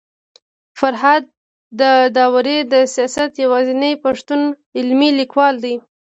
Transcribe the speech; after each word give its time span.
فرهاد 0.79 1.23
داوري 2.15 2.57
د 2.73 2.75
سياست 2.95 3.31
يوازنی 3.45 3.91
پښتون 4.03 4.41
علمي 4.77 5.09
ليکوال 5.19 5.55
دی 5.63 5.75